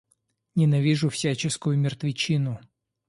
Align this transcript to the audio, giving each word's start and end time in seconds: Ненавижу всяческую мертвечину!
Ненавижу 0.55 1.09
всяческую 1.09 1.77
мертвечину! 1.77 2.59